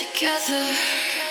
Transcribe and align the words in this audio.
together. 0.00 1.29